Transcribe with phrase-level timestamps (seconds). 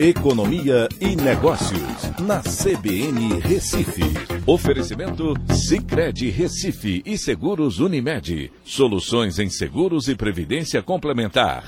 [0.00, 4.04] Economia e Negócios, na CBN Recife.
[4.46, 8.52] Oferecimento Cicred Recife e Seguros Unimed.
[8.64, 11.64] Soluções em seguros e previdência complementar.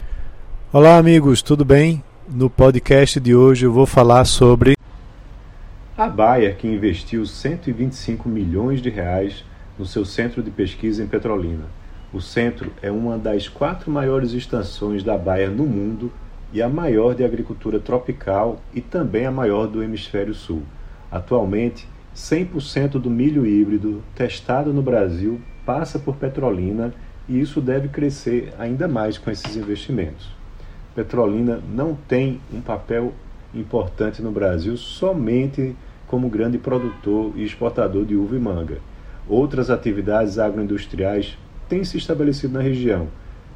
[0.72, 2.04] Olá, amigos, tudo bem?
[2.28, 4.76] No podcast de hoje eu vou falar sobre
[5.98, 9.44] a Bayer, que investiu 125 milhões de reais
[9.76, 11.64] no seu centro de pesquisa em Petrolina.
[12.12, 16.12] O centro é uma das quatro maiores estações da Bayer no mundo
[16.52, 20.62] e a maior de agricultura tropical e também a maior do hemisfério sul.
[21.10, 26.92] Atualmente, 100% do milho híbrido testado no Brasil passa por Petrolina
[27.28, 30.28] e isso deve crescer ainda mais com esses investimentos.
[30.94, 33.12] Petrolina não tem um papel
[33.54, 35.76] importante no Brasil somente
[36.06, 38.78] como grande produtor e exportador de uva e manga.
[39.28, 43.06] Outras atividades agroindustriais têm se estabelecido na região,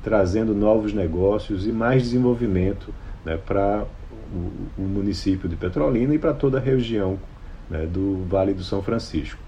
[0.05, 3.85] trazendo novos negócios e mais desenvolvimento né, para
[4.33, 7.19] o, o, município de Petrolina e para toda a região
[7.69, 9.41] né, do Vale do São Francisco.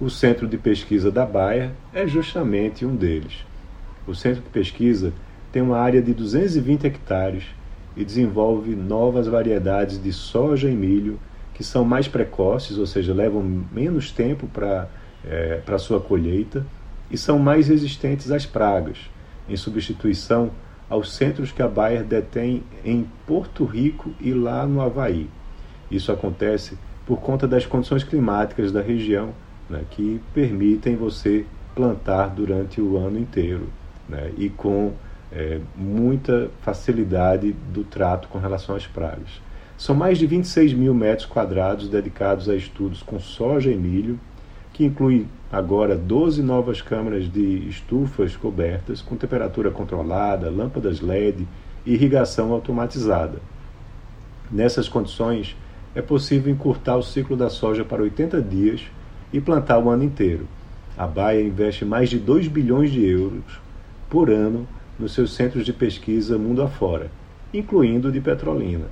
[0.00, 3.44] O Centro de Pesquisa da Baia é justamente um deles.
[4.06, 5.12] O Centro de Pesquisa
[5.52, 7.44] tem uma área de 220 hectares
[7.94, 11.20] e desenvolve novas variedades de soja e milho
[11.52, 14.88] que são mais precoces, ou seja, levam menos tempo para
[15.24, 16.64] é, para sua colheita
[17.10, 18.98] e são mais resistentes às pragas
[19.48, 20.50] em substituição
[20.88, 25.28] aos centros que a Bayer detém em Porto Rico e lá no Havaí.
[25.90, 29.32] Isso acontece por conta das condições climáticas da região,
[29.68, 33.68] né, que permitem você plantar durante o ano inteiro
[34.08, 34.92] né, e com
[35.30, 39.40] é, muita facilidade do trato com relação às pragas.
[39.76, 44.18] São mais de 26 mil metros quadrados dedicados a estudos com soja e milho,
[44.78, 51.48] que inclui agora 12 novas câmaras de estufas cobertas com temperatura controlada, lâmpadas LED
[51.84, 53.40] e irrigação automatizada.
[54.48, 55.56] Nessas condições,
[55.96, 58.82] é possível encurtar o ciclo da soja para 80 dias
[59.32, 60.46] e plantar o ano inteiro.
[60.96, 63.60] A Baia investe mais de 2 bilhões de euros
[64.08, 64.64] por ano
[64.96, 67.10] nos seus centros de pesquisa mundo afora,
[67.52, 68.86] incluindo o de Petrolina.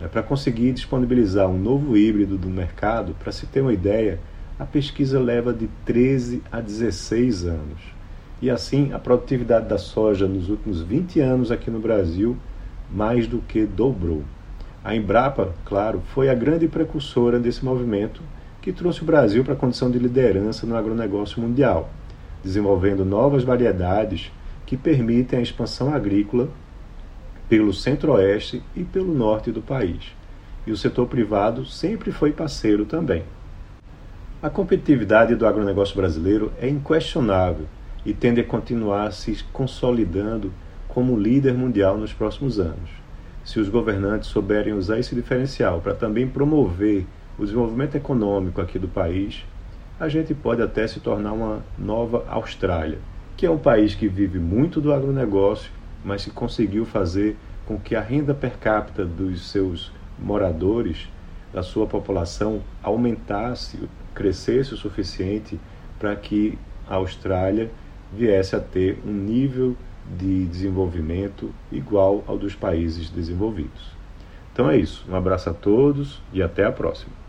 [0.00, 4.18] É, para conseguir disponibilizar um novo híbrido do mercado, para se ter uma ideia,
[4.60, 7.80] a pesquisa leva de 13 a 16 anos.
[8.42, 12.36] E assim, a produtividade da soja nos últimos 20 anos aqui no Brasil
[12.92, 14.22] mais do que dobrou.
[14.84, 18.20] A Embrapa, claro, foi a grande precursora desse movimento
[18.60, 21.88] que trouxe o Brasil para a condição de liderança no agronegócio mundial,
[22.44, 24.30] desenvolvendo novas variedades
[24.66, 26.50] que permitem a expansão agrícola
[27.48, 30.14] pelo centro-oeste e pelo norte do país.
[30.66, 33.24] E o setor privado sempre foi parceiro também.
[34.42, 37.66] A competitividade do agronegócio brasileiro é inquestionável
[38.06, 40.50] e tende a continuar se consolidando
[40.88, 42.88] como líder mundial nos próximos anos.
[43.44, 47.06] Se os governantes souberem usar esse diferencial para também promover
[47.38, 49.44] o desenvolvimento econômico aqui do país,
[49.98, 52.98] a gente pode até se tornar uma nova Austrália,
[53.36, 55.70] que é um país que vive muito do agronegócio,
[56.02, 57.36] mas que conseguiu fazer
[57.66, 61.10] com que a renda per capita dos seus moradores,
[61.52, 63.78] da sua população, aumentasse
[64.14, 65.58] crescesse o suficiente
[65.98, 67.70] para que a Austrália
[68.12, 69.76] viesse a ter um nível
[70.18, 73.92] de desenvolvimento igual ao dos países desenvolvidos.
[74.52, 75.04] Então é isso.
[75.08, 77.19] Um abraço a todos e até a próxima.